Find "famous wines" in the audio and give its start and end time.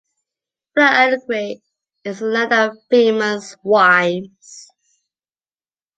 2.89-4.71